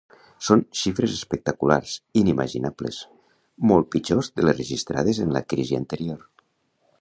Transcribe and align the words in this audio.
Són 0.45 0.61
xifres 0.83 1.11
espectaculars, 1.17 1.91
inimaginables, 2.21 2.97
molt 3.73 3.91
pitjors 3.97 4.31
de 4.41 4.47
les 4.49 4.59
registrades 4.61 5.21
en 5.27 5.37
la 5.39 5.45
crisi 5.55 5.79
anterior. 5.83 6.27